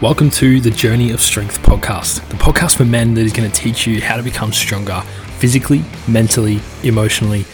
Welcome 0.00 0.30
to 0.30 0.60
the 0.60 0.70
Journey 0.70 1.10
of 1.10 1.20
Strength 1.20 1.60
podcast, 1.62 2.24
the 2.28 2.36
podcast 2.36 2.76
for 2.76 2.84
men 2.84 3.14
that 3.14 3.22
is 3.22 3.32
going 3.32 3.50
to 3.50 3.60
teach 3.60 3.84
you 3.84 4.00
how 4.00 4.16
to 4.16 4.22
become 4.22 4.52
stronger 4.52 5.00
physically, 5.38 5.82
mentally, 6.06 6.60
emotionally, 6.84 7.44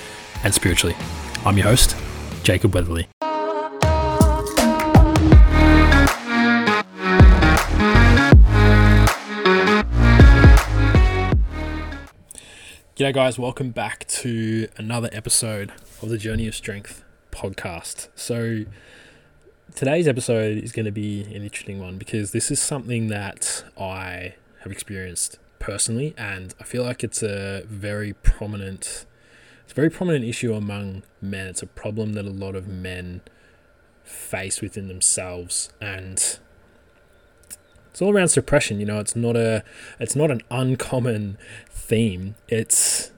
and 0.42 0.52
spiritually. 0.52 0.94
I'm 1.46 1.56
your 1.56 1.68
host, 1.68 1.96
Jacob 2.42 2.74
Weatherley. 2.74 3.06
G'day, 12.94 13.14
guys. 13.14 13.38
Welcome 13.38 13.70
back 13.70 14.06
to 14.08 14.68
another 14.76 15.08
episode 15.12 15.72
of 16.02 16.10
the 16.10 16.18
Journey 16.18 16.46
of 16.46 16.54
Strength 16.54 17.02
podcast. 17.32 18.08
So, 18.14 18.66
today's 19.74 20.06
episode 20.06 20.58
is 20.58 20.72
going 20.72 20.84
to 20.84 20.92
be 20.92 21.22
an 21.22 21.42
interesting 21.42 21.80
one 21.80 21.98
because 21.98 22.32
this 22.32 22.50
is 22.50 22.60
something 22.60 23.08
that 23.08 23.64
I 23.78 24.34
have 24.62 24.70
experienced 24.72 25.38
personally, 25.58 26.14
and 26.18 26.54
I 26.60 26.64
feel 26.64 26.84
like 26.84 27.02
it's 27.02 27.22
a 27.22 27.64
very 27.66 28.12
prominent, 28.12 29.06
it's 29.64 29.72
a 29.72 29.74
very 29.74 29.90
prominent 29.90 30.24
issue 30.24 30.52
among 30.54 31.02
men. 31.20 31.46
It's 31.46 31.62
a 31.62 31.66
problem 31.66 32.12
that 32.12 32.24
a 32.24 32.30
lot 32.30 32.54
of 32.54 32.68
men 32.68 33.22
face 34.04 34.60
within 34.60 34.88
themselves, 34.88 35.72
and 35.80 36.38
it's 37.90 38.02
all 38.02 38.14
around 38.14 38.28
suppression. 38.28 38.78
You 38.78 38.86
know, 38.86 39.00
it's 39.00 39.16
not 39.16 39.36
a, 39.36 39.64
it's 39.98 40.14
not 40.14 40.30
an 40.30 40.42
uncommon 40.50 41.38
theme. 41.70 42.34
It's 42.48 43.10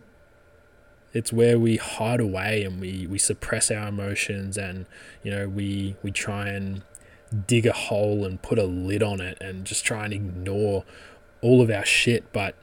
it's 1.16 1.32
where 1.32 1.58
we 1.58 1.76
hide 1.76 2.20
away 2.20 2.62
and 2.62 2.78
we, 2.78 3.06
we 3.06 3.18
suppress 3.18 3.70
our 3.70 3.88
emotions 3.88 4.58
and 4.58 4.84
you 5.22 5.30
know 5.30 5.48
we 5.48 5.96
we 6.02 6.10
try 6.10 6.48
and 6.48 6.82
dig 7.46 7.64
a 7.66 7.72
hole 7.72 8.24
and 8.24 8.42
put 8.42 8.58
a 8.58 8.64
lid 8.64 9.02
on 9.02 9.20
it 9.20 9.38
and 9.40 9.64
just 9.64 9.82
try 9.82 10.04
and 10.04 10.12
ignore 10.12 10.84
all 11.40 11.62
of 11.62 11.70
our 11.70 11.86
shit. 11.86 12.30
But 12.34 12.54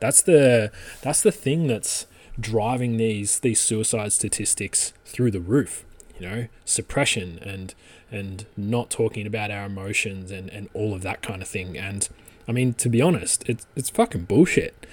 that's 0.00 0.20
the 0.20 0.70
that's 1.00 1.22
the 1.22 1.32
thing 1.32 1.66
that's 1.66 2.06
driving 2.38 2.98
these 2.98 3.40
these 3.40 3.60
suicide 3.60 4.12
statistics 4.12 4.92
through 5.04 5.30
the 5.30 5.40
roof 5.40 5.84
you 6.20 6.28
know 6.28 6.46
suppression 6.64 7.38
and 7.42 7.74
and 8.12 8.46
not 8.56 8.90
talking 8.90 9.26
about 9.26 9.50
our 9.50 9.64
emotions 9.64 10.30
and 10.30 10.50
and 10.50 10.68
all 10.74 10.94
of 10.94 11.00
that 11.02 11.22
kind 11.22 11.40
of 11.40 11.48
thing. 11.48 11.78
And 11.78 12.06
i 12.46 12.52
mean 12.52 12.74
to 12.74 12.88
be 12.88 13.02
honest 13.02 13.48
it's 13.48 13.66
it's 13.76 13.90
fucking 13.90 14.24
bullshit 14.24 14.86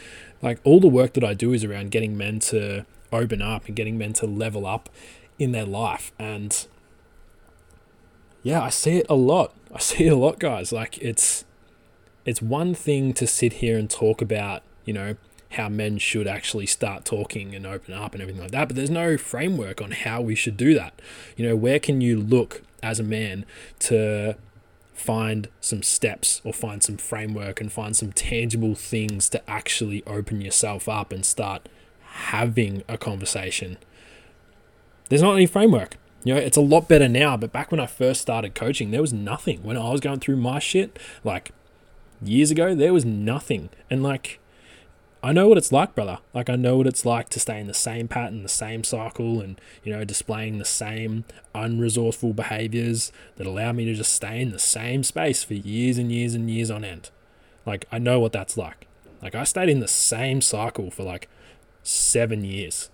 like 0.45 0.59
all 0.63 0.79
the 0.79 0.87
work 0.87 1.13
that 1.13 1.23
I 1.23 1.33
do 1.33 1.53
is 1.53 1.63
around 1.63 1.89
getting 1.89 2.15
men 2.15 2.39
to 2.51 2.85
open 3.11 3.41
up 3.41 3.65
and 3.65 3.75
getting 3.75 3.97
men 3.97 4.13
to 4.13 4.27
level 4.27 4.67
up 4.67 4.89
in 5.39 5.51
their 5.51 5.65
life. 5.65 6.11
And 6.19 6.65
yeah, 8.43 8.61
I 8.61 8.69
see 8.69 8.97
it 8.99 9.07
a 9.09 9.15
lot. 9.15 9.53
I 9.73 9.79
see 9.79 10.05
it 10.05 10.13
a 10.13 10.15
lot, 10.15 10.39
guys. 10.39 10.71
Like 10.71 10.99
it's 10.99 11.43
it's 12.25 12.41
one 12.41 12.75
thing 12.75 13.13
to 13.15 13.25
sit 13.25 13.53
here 13.53 13.77
and 13.77 13.89
talk 13.89 14.21
about, 14.21 14.61
you 14.85 14.93
know, 14.93 15.15
how 15.51 15.67
men 15.67 15.97
should 15.97 16.27
actually 16.27 16.67
start 16.67 17.05
talking 17.05 17.55
and 17.55 17.65
open 17.65 17.93
up 17.93 18.13
and 18.13 18.21
everything 18.21 18.41
like 18.41 18.51
that, 18.51 18.67
but 18.67 18.75
there's 18.75 18.89
no 18.89 19.17
framework 19.17 19.81
on 19.81 19.91
how 19.91 20.21
we 20.21 20.35
should 20.35 20.57
do 20.57 20.73
that. 20.73 21.01
You 21.35 21.47
know, 21.47 21.55
where 21.55 21.79
can 21.79 22.01
you 22.01 22.19
look 22.19 22.61
as 22.83 22.99
a 22.99 23.03
man 23.03 23.45
to 23.79 24.35
find 24.95 25.49
some 25.59 25.83
steps 25.83 26.41
or 26.43 26.53
find 26.53 26.81
some 26.81 26.97
framework 26.97 27.59
and 27.59 27.71
find 27.71 27.95
some 27.95 28.13
tangible 28.13 28.73
things 28.73 29.29
to 29.29 29.49
actually 29.49 30.01
open 30.07 30.41
yourself 30.41 30.87
up 30.89 31.11
and 31.11 31.25
start 31.25 31.67
having 32.01 32.81
a 32.87 32.97
conversation. 32.97 33.77
There's 35.09 35.21
not 35.21 35.35
any 35.35 35.45
framework. 35.45 35.97
You 36.23 36.33
know, 36.33 36.39
it's 36.39 36.57
a 36.57 36.61
lot 36.61 36.87
better 36.87 37.09
now, 37.09 37.37
but 37.37 37.51
back 37.51 37.71
when 37.71 37.79
I 37.79 37.85
first 37.85 38.21
started 38.21 38.55
coaching, 38.55 38.89
there 38.89 39.01
was 39.01 39.13
nothing. 39.13 39.61
When 39.61 39.77
I 39.77 39.91
was 39.91 39.99
going 39.99 40.21
through 40.21 40.37
my 40.37 40.59
shit, 40.59 40.97
like 41.23 41.51
years 42.23 42.49
ago, 42.49 42.73
there 42.73 42.93
was 42.93 43.05
nothing. 43.05 43.69
And 43.91 44.01
like 44.01 44.39
I 45.25 45.31
know 45.31 45.47
what 45.47 45.57
it's 45.57 45.71
like, 45.71 45.95
brother. 45.95 46.19
Like 46.35 46.51
I 46.51 46.55
know 46.55 46.77
what 46.77 46.85
it's 46.85 47.03
like 47.03 47.29
to 47.29 47.39
stay 47.39 47.59
in 47.59 47.65
the 47.65 47.73
same 47.73 48.07
pattern, 48.07 48.43
the 48.43 48.47
same 48.47 48.83
cycle, 48.83 49.41
and 49.41 49.59
you 49.83 49.91
know, 49.91 50.05
displaying 50.05 50.59
the 50.59 50.65
same 50.65 51.25
unresourceful 51.55 52.35
behaviors 52.35 53.11
that 53.37 53.47
allow 53.47 53.71
me 53.71 53.85
to 53.85 53.95
just 53.95 54.13
stay 54.13 54.39
in 54.39 54.51
the 54.51 54.59
same 54.59 55.01
space 55.01 55.43
for 55.43 55.55
years 55.55 55.97
and 55.97 56.11
years 56.11 56.35
and 56.35 56.51
years 56.51 56.69
on 56.69 56.85
end. 56.85 57.09
Like 57.65 57.85
I 57.91 57.97
know 57.97 58.19
what 58.19 58.33
that's 58.33 58.55
like. 58.55 58.85
Like 59.19 59.33
I 59.33 59.45
stayed 59.45 59.67
in 59.67 59.79
the 59.79 59.87
same 59.87 60.41
cycle 60.41 60.91
for 60.91 61.01
like 61.01 61.27
seven 61.81 62.43
years. 62.43 62.91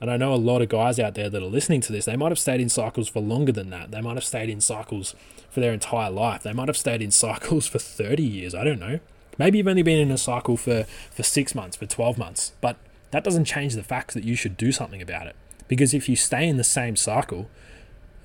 And 0.00 0.08
I 0.08 0.16
know 0.16 0.32
a 0.32 0.36
lot 0.36 0.62
of 0.62 0.68
guys 0.68 1.00
out 1.00 1.14
there 1.14 1.28
that 1.28 1.42
are 1.42 1.46
listening 1.46 1.80
to 1.80 1.92
this, 1.92 2.04
they 2.04 2.16
might 2.16 2.30
have 2.30 2.38
stayed 2.38 2.60
in 2.60 2.68
cycles 2.68 3.08
for 3.08 3.18
longer 3.18 3.50
than 3.50 3.70
that. 3.70 3.90
They 3.90 4.00
might 4.00 4.14
have 4.14 4.24
stayed 4.24 4.50
in 4.50 4.60
cycles 4.60 5.16
for 5.50 5.58
their 5.58 5.72
entire 5.72 6.10
life. 6.10 6.44
They 6.44 6.52
might 6.52 6.68
have 6.68 6.76
stayed 6.76 7.02
in 7.02 7.10
cycles 7.10 7.66
for 7.68 7.80
30 7.80 8.22
years. 8.22 8.54
I 8.54 8.62
don't 8.62 8.78
know. 8.78 9.00
Maybe 9.38 9.58
you've 9.58 9.68
only 9.68 9.82
been 9.82 9.98
in 9.98 10.10
a 10.10 10.18
cycle 10.18 10.56
for, 10.56 10.84
for 11.10 11.22
six 11.22 11.54
months, 11.54 11.76
for 11.76 11.86
12 11.86 12.18
months, 12.18 12.52
but 12.60 12.76
that 13.10 13.24
doesn't 13.24 13.44
change 13.44 13.74
the 13.74 13.82
fact 13.82 14.14
that 14.14 14.24
you 14.24 14.36
should 14.36 14.56
do 14.56 14.72
something 14.72 15.02
about 15.02 15.26
it. 15.26 15.36
Because 15.68 15.94
if 15.94 16.08
you 16.08 16.16
stay 16.16 16.46
in 16.48 16.56
the 16.56 16.64
same 16.64 16.96
cycle, 16.96 17.48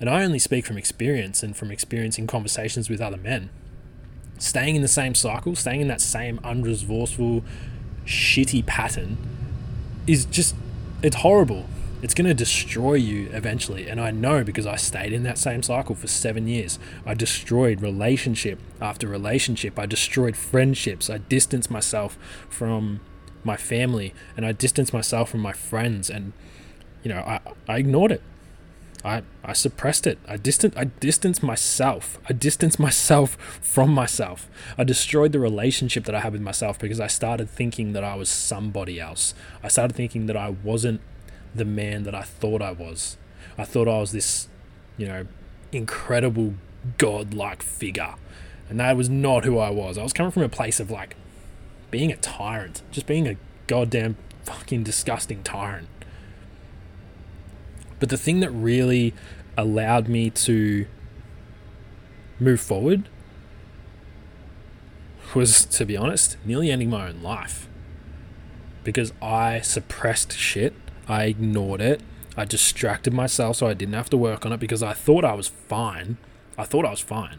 and 0.00 0.08
I 0.08 0.22
only 0.22 0.38
speak 0.38 0.66
from 0.66 0.76
experience 0.76 1.42
and 1.42 1.56
from 1.56 1.70
experiencing 1.70 2.26
conversations 2.26 2.90
with 2.90 3.00
other 3.00 3.16
men, 3.16 3.50
staying 4.38 4.76
in 4.76 4.82
the 4.82 4.88
same 4.88 5.14
cycle, 5.14 5.56
staying 5.56 5.80
in 5.80 5.88
that 5.88 6.00
same 6.00 6.38
unresourceful, 6.38 7.42
shitty 8.04 8.64
pattern 8.64 9.18
is 10.06 10.24
just, 10.24 10.54
it's 11.02 11.16
horrible 11.16 11.66
it's 12.02 12.14
going 12.14 12.26
to 12.26 12.34
destroy 12.34 12.94
you 12.94 13.28
eventually. 13.32 13.88
And 13.88 14.00
I 14.00 14.10
know 14.10 14.44
because 14.44 14.66
I 14.66 14.76
stayed 14.76 15.12
in 15.12 15.24
that 15.24 15.38
same 15.38 15.62
cycle 15.62 15.94
for 15.94 16.06
seven 16.06 16.46
years. 16.46 16.78
I 17.04 17.14
destroyed 17.14 17.80
relationship 17.80 18.60
after 18.80 19.08
relationship. 19.08 19.78
I 19.78 19.86
destroyed 19.86 20.36
friendships. 20.36 21.10
I 21.10 21.18
distanced 21.18 21.70
myself 21.70 22.16
from 22.48 23.00
my 23.42 23.56
family 23.56 24.14
and 24.36 24.46
I 24.46 24.52
distanced 24.52 24.92
myself 24.92 25.30
from 25.30 25.40
my 25.40 25.52
friends. 25.52 26.08
And, 26.08 26.32
you 27.02 27.08
know, 27.08 27.20
I, 27.20 27.40
I 27.68 27.78
ignored 27.78 28.12
it. 28.12 28.22
I, 29.04 29.22
I 29.44 29.52
suppressed 29.52 30.06
it. 30.06 30.18
I 30.26 30.36
distant 30.36 30.76
I 30.76 30.84
distanced 30.84 31.42
myself. 31.42 32.18
I 32.28 32.32
distanced 32.32 32.80
myself 32.80 33.36
from 33.62 33.90
myself. 33.90 34.48
I 34.76 34.84
destroyed 34.84 35.32
the 35.32 35.38
relationship 35.38 36.04
that 36.04 36.14
I 36.14 36.20
had 36.20 36.32
with 36.32 36.42
myself 36.42 36.78
because 36.78 36.98
I 36.98 37.06
started 37.06 37.48
thinking 37.48 37.92
that 37.92 38.02
I 38.02 38.16
was 38.16 38.28
somebody 38.28 38.98
else. 38.98 39.34
I 39.62 39.68
started 39.68 39.94
thinking 39.96 40.26
that 40.26 40.36
I 40.36 40.48
wasn't 40.50 41.00
the 41.54 41.64
man 41.64 42.04
that 42.04 42.14
I 42.14 42.22
thought 42.22 42.62
I 42.62 42.72
was. 42.72 43.16
I 43.56 43.64
thought 43.64 43.88
I 43.88 43.98
was 43.98 44.12
this, 44.12 44.48
you 44.96 45.06
know, 45.06 45.26
incredible 45.72 46.54
god-like 46.96 47.62
figure. 47.62 48.14
And 48.68 48.80
that 48.80 48.96
was 48.96 49.08
not 49.08 49.44
who 49.44 49.58
I 49.58 49.70
was. 49.70 49.98
I 49.98 50.02
was 50.02 50.12
coming 50.12 50.30
from 50.30 50.42
a 50.42 50.48
place 50.48 50.78
of 50.78 50.90
like 50.90 51.16
being 51.90 52.12
a 52.12 52.16
tyrant, 52.16 52.82
just 52.90 53.06
being 53.06 53.26
a 53.26 53.36
goddamn 53.66 54.16
fucking 54.44 54.82
disgusting 54.82 55.42
tyrant. 55.42 55.88
But 57.98 58.10
the 58.10 58.16
thing 58.16 58.40
that 58.40 58.50
really 58.50 59.14
allowed 59.56 60.08
me 60.08 60.30
to 60.30 60.86
move 62.38 62.60
forward 62.60 63.08
was, 65.34 65.64
to 65.66 65.84
be 65.84 65.96
honest, 65.96 66.36
nearly 66.44 66.70
ending 66.70 66.90
my 66.90 67.08
own 67.08 67.22
life. 67.22 67.68
Because 68.84 69.12
I 69.20 69.60
suppressed 69.60 70.32
shit 70.32 70.74
I 71.08 71.24
ignored 71.24 71.80
it. 71.80 72.02
I 72.36 72.44
distracted 72.44 73.12
myself 73.12 73.56
so 73.56 73.66
I 73.66 73.74
didn't 73.74 73.94
have 73.94 74.10
to 74.10 74.16
work 74.16 74.46
on 74.46 74.52
it 74.52 74.60
because 74.60 74.82
I 74.82 74.92
thought 74.92 75.24
I 75.24 75.32
was 75.32 75.48
fine. 75.48 76.18
I 76.56 76.64
thought 76.64 76.84
I 76.84 76.90
was 76.90 77.00
fine. 77.00 77.38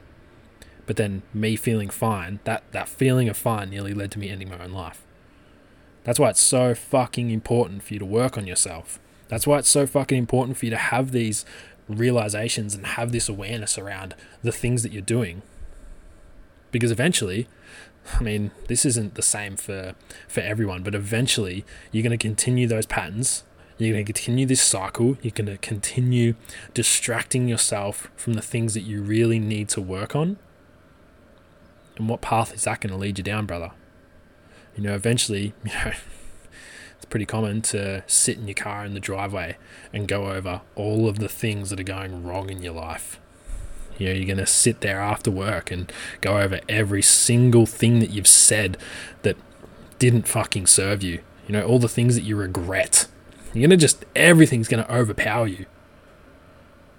But 0.86 0.96
then 0.96 1.22
me 1.34 1.56
feeling 1.56 1.90
fine, 1.90 2.40
that, 2.46 2.64
that 2.72 2.90
feeling 2.90 3.30
of 3.30 3.38
fine 3.38 3.70
nearly 3.70 3.94
led 3.94 4.12
to 4.12 4.20
me 4.20 4.30
ending 4.30 4.50
my 4.50 4.58
own 4.58 4.72
life. 4.72 5.06
That's 6.04 6.20
why 6.20 6.32
it's 6.32 6.42
so 6.42 6.74
fucking 6.74 7.30
important 7.30 7.84
for 7.84 7.94
you 7.94 8.00
to 8.00 8.06
work 8.06 8.38
on 8.38 8.48
yourself. 8.48 9.00
That's 9.28 9.46
why 9.46 9.60
it's 9.60 9.70
so 9.70 9.86
fucking 9.86 10.18
important 10.18 10.58
for 10.58 10.66
you 10.66 10.72
to 10.72 10.78
have 10.78 11.12
these 11.12 11.46
realizations 11.88 12.74
and 12.74 12.86
have 12.86 13.12
this 13.12 13.30
awareness 13.30 13.78
around 13.78 14.16
the 14.42 14.52
things 14.52 14.82
that 14.84 14.92
you're 14.92 15.02
doing. 15.02 15.44
Because 16.72 16.92
eventually, 16.92 17.48
I 18.16 18.24
mean, 18.24 18.52
this 18.68 18.86
isn't 18.86 19.16
the 19.16 19.22
same 19.22 19.56
for 19.56 19.94
for 20.28 20.42
everyone, 20.42 20.82
but 20.84 20.96
eventually 20.96 21.66
you're 21.92 22.04
going 22.04 22.18
to 22.18 22.28
continue 22.28 22.68
those 22.68 22.86
patterns 22.86 23.44
you're 23.86 23.94
going 23.94 24.06
to 24.06 24.14
continue 24.14 24.46
this 24.46 24.62
cycle. 24.62 25.18
You're 25.22 25.32
going 25.32 25.48
to 25.48 25.58
continue 25.58 26.36
distracting 26.74 27.48
yourself 27.48 28.10
from 28.16 28.34
the 28.34 28.42
things 28.42 28.74
that 28.74 28.82
you 28.82 29.02
really 29.02 29.40
need 29.40 29.70
to 29.70 29.82
work 29.82 30.16
on. 30.16 30.38
And 31.98 32.10
what 32.10 32.22
path 32.22 32.54
is 32.54 32.66
that 32.66 32.82
going 32.82 32.92
to 32.92 32.98
lead 32.98 33.18
you 33.18 33.24
down, 33.24 33.46
brother? 33.46 33.72
You 34.76 34.84
know, 34.84 34.96
eventually, 34.96 35.54
you 35.64 35.72
know, 35.72 35.94
it's 36.98 37.06
pretty 37.10 37.26
common 37.26 37.62
to 37.64 38.04
sit 38.06 38.38
in 38.38 38.48
your 38.48 38.56
car 38.56 38.86
in 38.86 38.94
the 38.94 39.00
driveway 39.00 39.58
and 39.94 40.08
go 40.08 40.30
over 40.30 40.62
all 40.76 41.08
of 41.08 41.20
the 41.20 41.30
things 41.30 41.70
that 41.70 41.80
are 41.80 41.84
going 41.84 42.24
wrong 42.24 42.50
in 42.50 42.62
your 42.62 42.74
life. 42.74 43.20
You 43.98 44.08
know, 44.08 44.14
you're 44.14 44.26
going 44.26 44.38
to 44.38 44.46
sit 44.46 44.82
there 44.82 45.00
after 45.00 45.32
work 45.32 45.72
and 45.72 45.92
go 46.22 46.38
over 46.38 46.60
every 46.68 47.02
single 47.02 47.66
thing 47.66 48.00
that 48.00 48.12
you've 48.12 48.28
said 48.28 48.78
that 49.22 49.38
didn't 50.00 50.28
fucking 50.28 50.68
serve 50.68 51.02
you. 51.04 51.22
You 51.48 51.54
know, 51.54 51.64
all 51.64 51.80
the 51.80 51.90
things 51.90 52.16
that 52.16 52.24
you 52.24 52.36
regret 52.36 53.08
you're 53.54 53.68
going 53.68 53.72
to 53.72 53.78
just, 53.78 54.06
everything's 54.16 54.68
going 54.68 54.84
to 54.84 54.94
overpower 54.94 55.48
you 55.48 55.66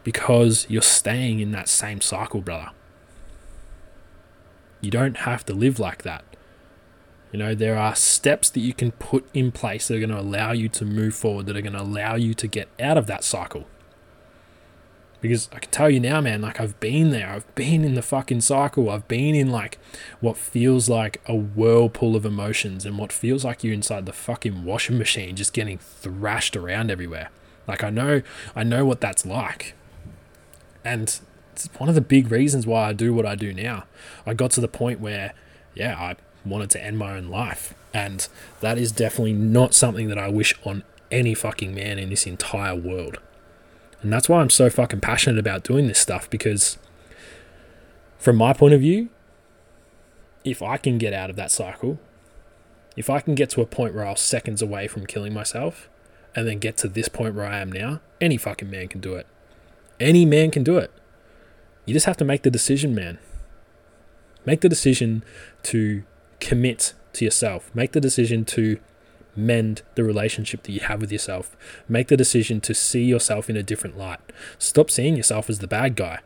because 0.03 0.67
you're 0.69 0.83
staying 0.83 1.41
in 1.41 1.53
that 1.53 1.69
same 1.69 2.01
cycle, 2.01 2.41
brother. 2.41 2.71
You 4.81 4.91
don't 4.91 5.19
have 5.19 5.45
to 5.47 5.53
live 5.53 5.79
like 5.79 6.03
that. 6.03 6.25
You 7.33 7.39
know, 7.39 7.55
there 7.55 7.79
are 7.79 7.95
steps 7.95 8.51
that 8.51 8.61
you 8.61 8.75
can 8.75 8.93
put 8.93 9.29
in 9.33 9.53
place 9.53 9.87
that 9.87 9.97
are 9.97 10.01
going 10.01 10.11
to 10.11 10.19
allow 10.19 10.53
you 10.53 10.69
to 10.71 10.85
move 10.85 11.15
forward, 11.15 11.47
that 11.47 11.57
are 11.57 11.61
going 11.63 11.75
to 11.75 11.83
allow 11.83 12.17
you 12.17 12.35
to 12.35 12.49
get 12.49 12.69
out 12.81 12.99
of 12.99 13.07
that 13.07 13.23
cycle. 13.23 13.67
Because 15.21 15.49
I 15.53 15.59
can 15.59 15.71
tell 15.71 15.91
you 15.91 16.01
now, 16.01 16.21
man, 16.21 16.41
like 16.41 16.61
I've 16.61 16.79
been 16.81 17.11
there. 17.11 17.29
I've 17.29 17.55
been 17.55 17.85
in 17.85 17.95
the 17.95 18.03
fucking 18.03 18.41
cycle. 18.41 18.89
I've 18.89 19.07
been 19.07 19.35
in 19.35 19.51
like 19.51 19.79
what 20.21 20.37
feels 20.37 20.89
like 20.89 21.21
a 21.27 21.35
whirlpool 21.35 22.17
of 22.17 22.25
emotions 22.25 22.87
and 22.87 22.97
what 22.97 23.13
feels 23.13 23.45
like 23.45 23.63
you're 23.63 23.75
inside 23.75 24.07
the 24.07 24.13
fucking 24.13 24.65
washing 24.65 24.97
machine 24.97 25.37
just 25.37 25.53
getting 25.53 25.79
thrashed 25.79 26.57
around 26.57 26.91
everywhere. 26.91 27.31
Like 27.69 27.85
I 27.85 27.91
know 27.91 28.23
I 28.57 28.65
know 28.65 28.85
what 28.85 29.01
that's 29.01 29.27
like. 29.27 29.75
And 30.85 31.21
it's 31.53 31.69
one 31.77 31.91
of 31.91 31.95
the 31.95 32.01
big 32.01 32.31
reasons 32.31 32.67
why 32.67 32.89
I 32.89 32.93
do 32.95 33.13
what 33.13 33.27
I 33.27 33.35
do 33.35 33.53
now. 33.53 33.85
I 34.25 34.33
got 34.33 34.51
to 34.53 34.61
the 34.63 34.69
point 34.69 35.01
where 35.01 35.35
yeah, 35.75 35.97
I 35.99 36.17
wanted 36.49 36.71
to 36.71 36.83
end 36.83 36.99
my 36.99 37.17
own 37.17 37.29
life. 37.29 37.75
And 37.93 38.27
that 38.61 38.79
is 38.79 38.93
definitely 38.93 39.35
not 39.35 39.75
something 39.75 40.09
that 40.09 40.19
I 40.19 40.29
wish 40.29 40.55
on 40.65 40.83
any 41.11 41.35
fucking 41.35 41.75
man 41.75 41.99
in 41.99 42.09
this 42.09 42.27
entire 42.27 42.75
world. 42.75 43.19
And 44.03 44.13
that's 44.13 44.29
why 44.29 44.41
I'm 44.41 44.51
so 44.51 44.71
fucking 44.71 45.01
passionate 45.01 45.39
about 45.39 45.63
doing 45.63 45.87
this 45.87 45.99
stuff 45.99 46.29
because, 46.31 46.79
from 48.19 48.37
my 48.37 48.53
point 48.53 48.75
of 48.75 48.81
view, 48.81 49.11
if 50.45 50.63
I 50.63 50.77
can 50.79 50.99
get 50.99 51.13
out 51.13 51.31
of 51.31 51.37
that 51.37 51.51
cycle, 51.51 51.99
if 52.97 53.11
I 53.11 53.21
can 53.21 53.35
get 53.35 53.51
to 53.51 53.61
a 53.61 53.67
point 53.67 53.95
where 53.95 54.07
I 54.07 54.11
was 54.11 54.21
seconds 54.21 54.63
away 54.63 54.89
from 54.89 55.07
killing 55.07 55.35
myself, 55.35 55.89
and 56.35 56.47
then 56.47 56.59
get 56.59 56.77
to 56.79 56.89
this 56.89 57.09
point 57.09 57.35
where 57.35 57.47
I 57.47 57.59
am 57.59 57.73
now, 57.73 58.01
any 58.21 58.37
fucking 58.37 58.71
man 58.71 58.89
can 58.89 59.01
do 59.01 59.15
it. 59.15 59.27
Any 59.99 60.25
man 60.25 60.51
can 60.51 60.63
do 60.63 60.79
it. 60.79 60.91
You 61.85 61.93
just 61.93 62.07
have 62.07 62.17
to 62.19 62.25
make 62.25 62.43
the 62.43 62.51
decision, 62.51 62.95
man. 62.95 63.19
Make 64.47 64.61
the 64.61 64.69
decision 64.69 65.25
to 65.65 66.05
commit 66.39 66.95
to 67.15 67.25
yourself. 67.25 67.71
Make 67.75 67.93
the 67.93 68.01
decision 68.01 68.45
to 68.47 68.79
mend 69.41 69.83
the 69.95 70.05
relationship 70.05 70.63
that 70.63 70.73
you 70.73 70.81
have 70.81 71.01
with 71.01 71.11
yourself. 71.13 71.57
Make 71.89 72.09
the 72.09 72.17
decision 72.17 72.61
to 72.63 72.75
see 72.75 73.05
yourself 73.05 73.51
in 73.51 73.57
a 73.57 73.63
different 73.63 73.97
light. 73.97 74.21
Stop 74.59 74.91
seeing 74.91 75.17
yourself 75.17 75.51
as 75.51 75.59
the 75.59 75.67
bad 75.67 75.97
guy. 75.97 76.21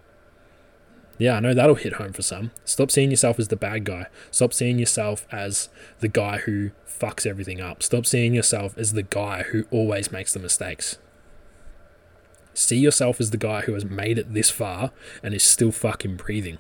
Yeah, 1.17 1.37
I 1.37 1.41
know 1.41 1.55
that'll 1.55 1.77
hit 1.77 1.95
home 1.95 2.13
for 2.13 2.23
some. 2.23 2.51
Stop 2.65 2.91
seeing 2.91 3.11
yourself 3.11 3.39
as 3.39 3.49
the 3.49 3.57
bad 3.57 3.85
guy. 3.85 4.07
Stop 4.31 4.53
seeing 4.53 4.79
yourself 4.79 5.27
as 5.31 5.69
the 6.01 6.09
guy 6.09 6.39
who 6.39 6.73
fucks 6.89 7.25
everything 7.25 7.61
up. 7.61 7.83
Stop 7.83 8.05
seeing 8.05 8.35
yourself 8.35 8.77
as 8.77 8.93
the 8.93 9.05
guy 9.05 9.45
who 9.45 9.65
always 9.71 10.11
makes 10.11 10.33
the 10.33 10.41
mistakes. 10.41 10.99
See 12.53 12.79
yourself 12.79 13.21
as 13.21 13.31
the 13.31 13.37
guy 13.37 13.63
who 13.63 13.75
has 13.75 13.85
made 13.85 14.19
it 14.19 14.33
this 14.33 14.51
far 14.51 14.91
and 15.23 15.35
is 15.35 15.43
still 15.43 15.73
fucking 15.73 16.17
breathing. 16.17 16.59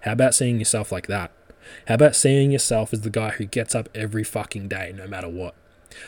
How 0.00 0.12
about 0.12 0.34
seeing 0.34 0.58
yourself 0.58 0.92
like 0.92 1.06
that? 1.08 1.32
How 1.88 1.94
about 1.94 2.16
seeing 2.16 2.50
yourself 2.50 2.92
as 2.92 3.02
the 3.02 3.10
guy 3.10 3.30
who 3.30 3.44
gets 3.44 3.74
up 3.74 3.88
every 3.94 4.24
fucking 4.24 4.68
day, 4.68 4.92
no 4.96 5.06
matter 5.06 5.28
what? 5.28 5.54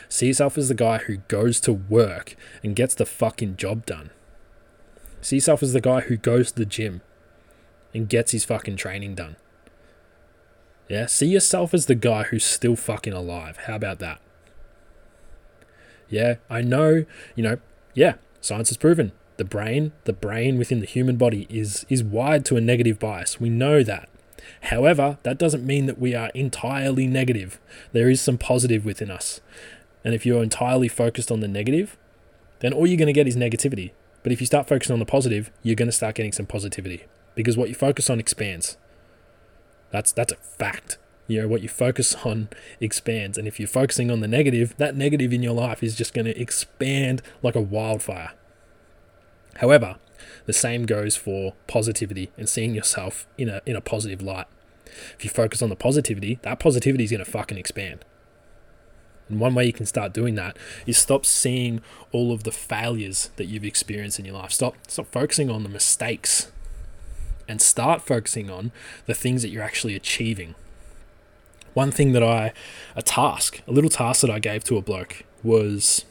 See 0.09 0.27
yourself 0.27 0.57
as 0.57 0.69
the 0.69 0.75
guy 0.75 0.99
who 0.99 1.17
goes 1.27 1.59
to 1.61 1.73
work 1.73 2.35
and 2.63 2.75
gets 2.75 2.95
the 2.95 3.05
fucking 3.05 3.57
job 3.57 3.85
done. 3.85 4.11
See 5.21 5.37
yourself 5.37 5.63
as 5.63 5.73
the 5.73 5.81
guy 5.81 6.01
who 6.01 6.17
goes 6.17 6.51
to 6.51 6.59
the 6.59 6.65
gym 6.65 7.01
and 7.93 8.09
gets 8.09 8.31
his 8.31 8.45
fucking 8.45 8.77
training 8.77 9.15
done. 9.15 9.35
Yeah, 10.89 11.05
see 11.05 11.27
yourself 11.27 11.73
as 11.73 11.85
the 11.85 11.95
guy 11.95 12.23
who's 12.23 12.43
still 12.43 12.75
fucking 12.75 13.13
alive. 13.13 13.57
How 13.65 13.75
about 13.75 13.99
that? 13.99 14.19
Yeah, 16.09 16.35
I 16.49 16.61
know, 16.61 17.05
you 17.35 17.43
know, 17.43 17.57
yeah, 17.93 18.15
science 18.41 18.69
has 18.69 18.77
proven 18.77 19.11
the 19.37 19.45
brain, 19.45 19.91
the 20.03 20.13
brain 20.13 20.57
within 20.57 20.79
the 20.79 20.85
human 20.85 21.17
body 21.17 21.47
is 21.49 21.85
is 21.89 22.03
wired 22.03 22.45
to 22.45 22.57
a 22.57 22.61
negative 22.61 22.99
bias. 22.99 23.39
We 23.39 23.49
know 23.49 23.83
that. 23.83 24.09
However, 24.61 25.17
that 25.23 25.37
doesn't 25.37 25.65
mean 25.65 25.85
that 25.85 25.99
we 25.99 26.15
are 26.15 26.29
entirely 26.33 27.07
negative. 27.07 27.59
There 27.91 28.09
is 28.09 28.21
some 28.21 28.37
positive 28.37 28.85
within 28.85 29.11
us. 29.11 29.41
And 30.03 30.13
if 30.13 30.25
you're 30.25 30.43
entirely 30.43 30.87
focused 30.87 31.31
on 31.31 31.39
the 31.39 31.47
negative, 31.47 31.97
then 32.59 32.73
all 32.73 32.87
you're 32.87 32.97
going 32.97 33.07
to 33.07 33.13
get 33.13 33.27
is 33.27 33.35
negativity. 33.35 33.91
But 34.21 34.31
if 34.31 34.39
you 34.39 34.47
start 34.47 34.67
focusing 34.67 34.93
on 34.93 34.99
the 34.99 35.05
positive, 35.05 35.51
you're 35.61 35.75
going 35.75 35.87
to 35.87 35.91
start 35.91 36.15
getting 36.15 36.31
some 36.31 36.45
positivity 36.45 37.05
because 37.35 37.57
what 37.57 37.69
you 37.69 37.75
focus 37.75 38.09
on 38.09 38.19
expands. 38.19 38.77
That's 39.91 40.11
that's 40.11 40.33
a 40.33 40.37
fact. 40.37 40.97
You 41.27 41.41
know, 41.41 41.47
what 41.47 41.61
you 41.61 41.69
focus 41.69 42.15
on 42.25 42.49
expands. 42.79 43.37
And 43.37 43.47
if 43.47 43.59
you're 43.59 43.67
focusing 43.67 44.11
on 44.11 44.19
the 44.19 44.27
negative, 44.27 44.75
that 44.77 44.95
negative 44.95 45.31
in 45.31 45.43
your 45.43 45.53
life 45.53 45.83
is 45.83 45.95
just 45.95 46.13
going 46.13 46.25
to 46.25 46.39
expand 46.39 47.21
like 47.41 47.55
a 47.55 47.61
wildfire. 47.61 48.31
However, 49.57 49.97
the 50.45 50.53
same 50.53 50.85
goes 50.85 51.15
for 51.15 51.53
positivity 51.67 52.31
and 52.37 52.47
seeing 52.47 52.73
yourself 52.73 53.27
in 53.37 53.49
a 53.49 53.61
in 53.65 53.75
a 53.75 53.81
positive 53.81 54.21
light. 54.21 54.47
If 55.17 55.23
you 55.23 55.29
focus 55.29 55.61
on 55.61 55.69
the 55.69 55.75
positivity, 55.75 56.39
that 56.43 56.59
positivity 56.59 57.03
is 57.03 57.11
going 57.11 57.23
to 57.23 57.29
fucking 57.29 57.57
expand. 57.57 58.05
And 59.29 59.39
one 59.39 59.55
way 59.55 59.65
you 59.65 59.73
can 59.73 59.85
start 59.85 60.13
doing 60.13 60.35
that 60.35 60.57
is 60.85 60.97
stop 60.97 61.25
seeing 61.25 61.81
all 62.11 62.31
of 62.31 62.43
the 62.43 62.51
failures 62.51 63.31
that 63.37 63.45
you've 63.45 63.63
experienced 63.63 64.19
in 64.19 64.25
your 64.25 64.35
life. 64.35 64.51
Stop 64.51 64.75
stop 64.87 65.07
focusing 65.11 65.49
on 65.49 65.63
the 65.63 65.69
mistakes 65.69 66.51
and 67.47 67.61
start 67.61 68.01
focusing 68.01 68.49
on 68.49 68.71
the 69.05 69.13
things 69.13 69.41
that 69.41 69.49
you're 69.49 69.63
actually 69.63 69.95
achieving. 69.95 70.55
One 71.73 71.91
thing 71.91 72.11
that 72.13 72.23
I 72.23 72.53
a 72.95 73.01
task, 73.01 73.61
a 73.67 73.71
little 73.71 73.89
task 73.89 74.21
that 74.21 74.29
I 74.29 74.39
gave 74.39 74.63
to 74.65 74.77
a 74.77 74.81
bloke 74.81 75.23
was 75.41 76.05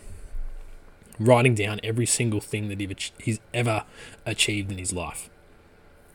writing 1.24 1.54
down 1.54 1.80
every 1.82 2.06
single 2.06 2.40
thing 2.40 2.68
that 2.68 3.10
he's 3.18 3.40
ever 3.52 3.84
achieved 4.26 4.70
in 4.70 4.78
his 4.78 4.92
life, 4.92 5.30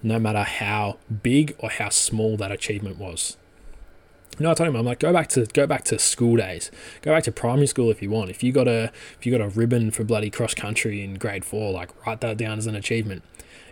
no 0.04 0.20
matter 0.20 0.44
how 0.44 0.98
big 1.24 1.56
or 1.60 1.70
how 1.70 1.90
small 1.90 2.38
that 2.38 2.52
achievement 2.52 2.98
was. 2.98 3.38
You 4.38 4.44
know, 4.44 4.52
I 4.52 4.54
told 4.54 4.70
him 4.70 4.76
I'm 4.76 4.86
like, 4.86 5.00
go 5.00 5.12
back 5.12 5.30
to 5.30 5.48
go 5.48 5.66
back 5.66 5.84
to 5.86 5.98
school 5.98 6.38
days, 6.38 6.70
go 7.02 7.12
back 7.12 7.24
to 7.24 7.32
primary 7.32 7.66
school 7.66 7.90
if 7.90 8.04
you 8.04 8.12
want. 8.12 8.30
If 8.30 8.44
you 8.44 8.52
got 8.52 8.68
a 8.68 8.92
if 9.18 9.26
you 9.26 9.32
got 9.32 9.42
a 9.42 9.50
ribbon 9.50 9.90
for 9.90 10.04
bloody 10.04 10.30
cross 10.30 10.54
country 10.54 11.04
in 11.04 11.16
grade 11.16 11.44
four, 11.44 11.72
like 11.72 11.90
write 12.06 12.22
that 12.22 12.38
down 12.38 12.60
as 12.60 12.68
an 12.68 12.76
achievement. 12.76 13.24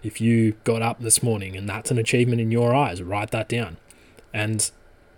If 0.01 0.19
you 0.19 0.53
got 0.63 0.81
up 0.81 0.99
this 0.99 1.21
morning 1.21 1.55
and 1.55 1.69
that's 1.69 1.91
an 1.91 1.99
achievement 1.99 2.41
in 2.41 2.51
your 2.51 2.73
eyes, 2.73 3.03
write 3.03 3.31
that 3.31 3.47
down. 3.47 3.77
And 4.33 4.69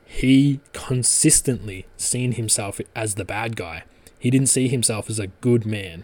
he 0.06 0.60
consistently 0.74 1.86
seen 1.98 2.34
himself 2.34 2.80
as 2.96 3.16
the 3.16 3.26
bad 3.26 3.56
guy 3.56 3.84
he 4.20 4.30
didn't 4.30 4.50
see 4.50 4.68
himself 4.68 5.10
as 5.10 5.20
a 5.20 5.28
good 5.28 5.66
man. 5.66 6.04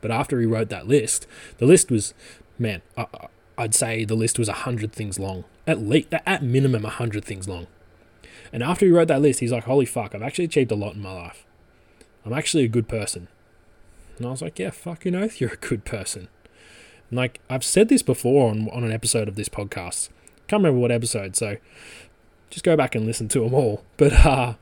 But 0.00 0.10
after 0.10 0.40
he 0.40 0.46
wrote 0.46 0.68
that 0.68 0.86
list, 0.86 1.26
the 1.58 1.66
list 1.66 1.90
was, 1.90 2.14
man, 2.58 2.82
I, 2.96 3.06
I'd 3.56 3.74
say 3.74 4.04
the 4.04 4.14
list 4.14 4.38
was 4.38 4.48
a 4.48 4.52
hundred 4.52 4.92
things 4.92 5.18
long, 5.18 5.44
at 5.66 5.80
least, 5.80 6.08
at 6.12 6.42
minimum, 6.42 6.84
a 6.84 6.90
hundred 6.90 7.24
things 7.24 7.48
long. 7.48 7.66
And 8.52 8.62
after 8.62 8.86
he 8.86 8.92
wrote 8.92 9.08
that 9.08 9.20
list, 9.20 9.40
he's 9.40 9.52
like, 9.52 9.64
holy 9.64 9.84
fuck, 9.84 10.14
I've 10.14 10.22
actually 10.22 10.46
achieved 10.46 10.70
a 10.70 10.76
lot 10.76 10.94
in 10.94 11.02
my 11.02 11.12
life. 11.12 11.44
I'm 12.24 12.32
actually 12.32 12.64
a 12.64 12.68
good 12.68 12.88
person. 12.88 13.28
And 14.16 14.26
I 14.26 14.30
was 14.30 14.42
like, 14.42 14.58
yeah, 14.58 14.70
fucking 14.70 15.14
oath, 15.14 15.40
you're 15.40 15.52
a 15.52 15.56
good 15.56 15.84
person. 15.84 16.28
And 17.10 17.16
like, 17.16 17.40
I've 17.50 17.64
said 17.64 17.88
this 17.88 18.02
before 18.02 18.50
on, 18.50 18.68
on 18.70 18.84
an 18.84 18.92
episode 18.92 19.28
of 19.28 19.34
this 19.34 19.48
podcast. 19.48 20.08
Can't 20.46 20.62
remember 20.62 20.80
what 20.80 20.92
episode, 20.92 21.36
so 21.36 21.56
just 22.50 22.64
go 22.64 22.76
back 22.76 22.94
and 22.94 23.04
listen 23.06 23.28
to 23.28 23.40
them 23.40 23.54
all. 23.54 23.84
But 23.96 24.12
uh, 24.24 24.54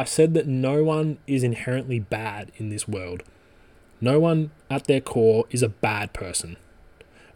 I 0.00 0.04
said 0.04 0.32
that 0.32 0.46
no 0.46 0.82
one 0.82 1.18
is 1.26 1.42
inherently 1.42 1.98
bad 1.98 2.52
in 2.56 2.70
this 2.70 2.88
world. 2.88 3.22
No 4.00 4.18
one 4.18 4.50
at 4.70 4.86
their 4.86 5.02
core 5.02 5.44
is 5.50 5.62
a 5.62 5.68
bad 5.68 6.14
person. 6.14 6.56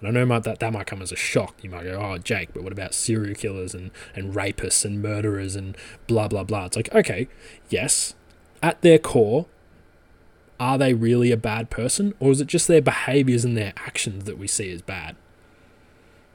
And 0.00 0.08
I 0.08 0.24
know 0.24 0.40
that 0.40 0.60
that 0.60 0.72
might 0.72 0.86
come 0.86 1.02
as 1.02 1.12
a 1.12 1.16
shock. 1.16 1.56
You 1.60 1.68
might 1.68 1.84
go, 1.84 2.00
oh, 2.00 2.16
Jake, 2.16 2.54
but 2.54 2.62
what 2.62 2.72
about 2.72 2.94
serial 2.94 3.34
killers 3.34 3.74
and, 3.74 3.90
and 4.14 4.34
rapists 4.34 4.82
and 4.82 5.02
murderers 5.02 5.56
and 5.56 5.76
blah, 6.06 6.26
blah, 6.26 6.42
blah? 6.42 6.64
It's 6.64 6.76
like, 6.76 6.94
okay, 6.94 7.28
yes, 7.68 8.14
at 8.62 8.80
their 8.80 8.98
core, 8.98 9.44
are 10.58 10.78
they 10.78 10.94
really 10.94 11.32
a 11.32 11.36
bad 11.36 11.68
person? 11.68 12.14
Or 12.18 12.30
is 12.30 12.40
it 12.40 12.46
just 12.46 12.66
their 12.66 12.80
behaviors 12.80 13.44
and 13.44 13.58
their 13.58 13.74
actions 13.76 14.24
that 14.24 14.38
we 14.38 14.46
see 14.46 14.72
as 14.72 14.80
bad? 14.80 15.16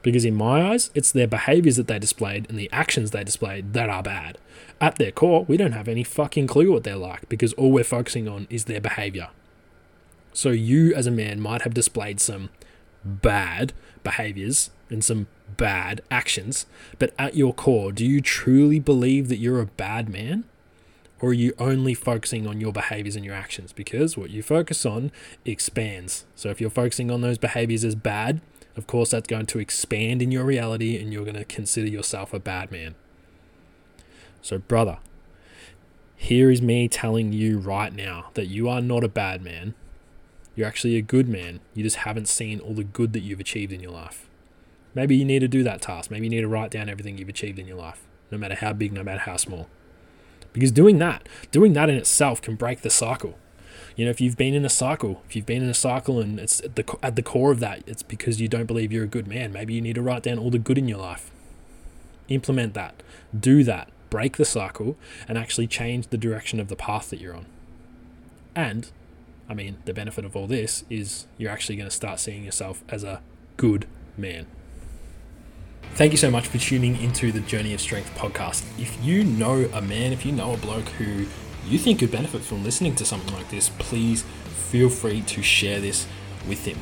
Because 0.01 0.25
in 0.25 0.35
my 0.35 0.71
eyes, 0.71 0.91
it's 0.93 1.11
their 1.11 1.27
behaviors 1.27 1.75
that 1.75 1.87
they 1.87 1.99
displayed 1.99 2.49
and 2.49 2.57
the 2.57 2.69
actions 2.71 3.11
they 3.11 3.23
displayed 3.23 3.73
that 3.73 3.89
are 3.89 4.03
bad. 4.03 4.37
At 4.79 4.95
their 4.95 5.11
core, 5.11 5.45
we 5.47 5.57
don't 5.57 5.73
have 5.73 5.87
any 5.87 6.03
fucking 6.03 6.47
clue 6.47 6.71
what 6.71 6.83
they're 6.83 6.95
like 6.95 7.27
because 7.27 7.53
all 7.53 7.71
we're 7.71 7.83
focusing 7.83 8.27
on 8.27 8.47
is 8.49 8.65
their 8.65 8.79
behavior. 8.79 9.29
So 10.31 10.49
you, 10.49 10.93
as 10.93 11.05
a 11.05 11.11
man, 11.11 11.41
might 11.41 11.63
have 11.63 11.73
displayed 11.73 12.21
some 12.21 12.49
bad 13.03 13.73
behaviors 14.03 14.71
and 14.89 15.03
some 15.03 15.27
bad 15.57 16.01
actions, 16.09 16.65
but 16.97 17.13
at 17.19 17.35
your 17.35 17.53
core, 17.53 17.91
do 17.91 18.05
you 18.05 18.21
truly 18.21 18.79
believe 18.79 19.27
that 19.29 19.37
you're 19.37 19.61
a 19.61 19.65
bad 19.65 20.09
man? 20.09 20.45
Or 21.21 21.29
are 21.29 21.33
you 21.33 21.53
only 21.59 21.93
focusing 21.93 22.47
on 22.47 22.61
your 22.61 22.71
behaviors 22.71 23.17
and 23.17 23.25
your 23.25 23.35
actions? 23.35 23.73
Because 23.73 24.17
what 24.17 24.29
you 24.29 24.41
focus 24.41 24.85
on 24.85 25.11
expands. 25.43 26.25
So 26.33 26.49
if 26.49 26.61
you're 26.61 26.69
focusing 26.69 27.11
on 27.11 27.19
those 27.19 27.37
behaviors 27.37 27.83
as 27.83 27.95
bad, 27.95 28.39
of 28.79 28.87
course, 28.87 29.11
that's 29.11 29.27
going 29.27 29.45
to 29.47 29.59
expand 29.59 30.21
in 30.21 30.31
your 30.31 30.45
reality 30.45 30.97
and 30.97 31.11
you're 31.11 31.25
going 31.25 31.35
to 31.35 31.43
consider 31.43 31.89
yourself 31.89 32.33
a 32.33 32.39
bad 32.39 32.71
man. 32.71 32.95
So, 34.41 34.57
brother, 34.57 34.99
here 36.15 36.49
is 36.49 36.61
me 36.61 36.87
telling 36.87 37.33
you 37.33 37.59
right 37.59 37.93
now 37.93 38.29
that 38.35 38.45
you 38.45 38.69
are 38.69 38.81
not 38.81 39.03
a 39.03 39.09
bad 39.09 39.43
man. 39.43 39.75
You're 40.55 40.65
actually 40.65 40.95
a 40.95 41.01
good 41.01 41.27
man. 41.27 41.59
You 41.73 41.83
just 41.83 41.97
haven't 41.97 42.29
seen 42.29 42.61
all 42.61 42.73
the 42.73 42.85
good 42.85 43.11
that 43.11 43.19
you've 43.19 43.41
achieved 43.41 43.73
in 43.73 43.81
your 43.81 43.91
life. 43.91 44.29
Maybe 44.95 45.17
you 45.17 45.25
need 45.25 45.39
to 45.39 45.49
do 45.49 45.61
that 45.63 45.81
task. 45.81 46.09
Maybe 46.09 46.27
you 46.27 46.29
need 46.29 46.41
to 46.41 46.47
write 46.47 46.71
down 46.71 46.87
everything 46.87 47.17
you've 47.17 47.27
achieved 47.27 47.59
in 47.59 47.67
your 47.67 47.77
life, 47.77 48.07
no 48.31 48.37
matter 48.37 48.55
how 48.55 48.71
big, 48.71 48.93
no 48.93 49.03
matter 49.03 49.19
how 49.19 49.35
small. 49.35 49.67
Because 50.53 50.71
doing 50.71 50.99
that, 50.99 51.27
doing 51.51 51.73
that 51.73 51.89
in 51.89 51.95
itself 51.97 52.41
can 52.41 52.55
break 52.55 52.81
the 52.81 52.89
cycle. 52.89 53.37
You 53.99 54.05
know, 54.05 54.11
if 54.11 54.21
you've 54.21 54.37
been 54.37 54.53
in 54.53 54.63
a 54.63 54.69
cycle, 54.69 55.21
if 55.27 55.35
you've 55.35 55.45
been 55.45 55.61
in 55.61 55.67
a 55.67 55.73
cycle 55.73 56.21
and 56.21 56.39
it's 56.39 56.61
at 56.61 56.77
the, 56.77 56.97
at 57.03 57.17
the 57.17 57.21
core 57.21 57.51
of 57.51 57.59
that, 57.59 57.83
it's 57.85 58.01
because 58.01 58.39
you 58.39 58.47
don't 58.47 58.65
believe 58.65 58.93
you're 58.93 59.03
a 59.03 59.07
good 59.07 59.27
man. 59.27 59.51
Maybe 59.51 59.73
you 59.73 59.81
need 59.81 59.95
to 59.95 60.01
write 60.01 60.23
down 60.23 60.39
all 60.39 60.49
the 60.49 60.57
good 60.57 60.77
in 60.77 60.87
your 60.87 60.99
life. 60.99 61.29
Implement 62.29 62.75
that. 62.75 63.03
Do 63.37 63.61
that. 63.65 63.89
Break 64.09 64.37
the 64.37 64.45
cycle 64.45 64.95
and 65.27 65.37
actually 65.37 65.67
change 65.67 66.07
the 66.07 66.17
direction 66.17 66.61
of 66.61 66.69
the 66.69 66.77
path 66.77 67.09
that 67.09 67.19
you're 67.19 67.35
on. 67.35 67.45
And, 68.55 68.89
I 69.49 69.53
mean, 69.53 69.79
the 69.83 69.93
benefit 69.93 70.23
of 70.23 70.33
all 70.33 70.47
this 70.47 70.85
is 70.89 71.27
you're 71.37 71.51
actually 71.51 71.75
going 71.75 71.89
to 71.89 71.93
start 71.93 72.21
seeing 72.21 72.45
yourself 72.45 72.85
as 72.87 73.03
a 73.03 73.21
good 73.57 73.85
man. 74.15 74.45
Thank 75.95 76.13
you 76.13 76.17
so 76.17 76.31
much 76.31 76.47
for 76.47 76.57
tuning 76.57 76.95
into 77.01 77.33
the 77.33 77.41
Journey 77.41 77.73
of 77.73 77.81
Strength 77.81 78.15
podcast. 78.15 78.63
If 78.79 79.03
you 79.03 79.25
know 79.25 79.69
a 79.73 79.81
man, 79.81 80.13
if 80.13 80.25
you 80.25 80.31
know 80.31 80.53
a 80.53 80.57
bloke 80.57 80.87
who 80.87 81.25
you 81.69 81.77
think 81.77 81.99
could 81.99 82.11
benefit 82.11 82.41
from 82.41 82.63
listening 82.63 82.95
to 82.95 83.05
something 83.05 83.33
like 83.33 83.49
this, 83.49 83.69
please 83.77 84.23
feel 84.69 84.89
free 84.89 85.21
to 85.21 85.41
share 85.41 85.79
this 85.79 86.07
with 86.47 86.65
him. 86.65 86.77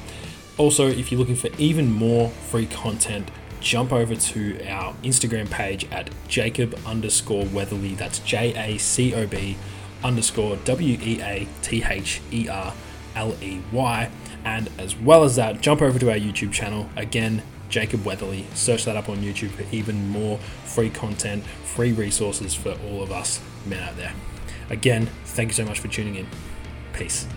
Also, 0.58 0.88
if 0.88 1.12
you're 1.12 1.20
looking 1.20 1.36
for 1.36 1.50
even 1.58 1.91
more 1.91 2.29
free 2.29 2.65
content, 2.65 3.29
jump 3.60 3.91
over 3.91 4.15
to 4.15 4.65
our 4.67 4.94
Instagram 5.03 5.50
page 5.50 5.86
at 5.91 6.10
Jacob 6.27 6.77
underscore 6.86 7.46
Weatherley. 7.46 7.96
That's 7.96 8.20
J 8.20 8.53
A 8.56 8.77
C 8.77 9.13
O 9.13 9.27
B 9.27 9.58
underscore 10.03 10.58
W 10.58 10.98
E 11.01 11.22
A 11.22 11.48
T 11.62 11.84
H 11.84 12.22
E 12.32 12.48
R 12.48 12.74
L 13.15 13.36
E 13.41 13.62
Y. 13.72 14.10
And 14.44 14.70
as 14.77 14.96
well 14.96 15.24
as 15.24 15.36
that, 15.36 15.62
jump 15.62 15.82
over 15.82 16.00
to 16.00 16.10
our 16.10 16.17
YouTube 16.17 16.53
channel. 16.53 16.89
Again, 16.96 17.44
Jacob 17.70 18.01
Weatherley. 18.01 18.46
Search 18.56 18.86
that 18.86 18.96
up 18.96 19.10
on 19.10 19.17
YouTube 19.17 19.50
for 19.50 19.63
even 19.75 20.10
more 20.10 20.38
free 20.65 20.89
content, 20.89 21.44
free 21.44 21.91
resources 21.91 22.53
for 22.53 22.77
all 22.89 23.03
of 23.03 23.12
us 23.12 23.41
men 23.65 23.84
out 23.84 23.98
there. 23.98 24.13
Again, 24.70 25.10
thank 25.26 25.50
you 25.50 25.54
so 25.54 25.66
much 25.66 25.80
for 25.80 25.88
tuning 25.88 26.16
in. 26.16 26.28
Peace. 26.94 27.28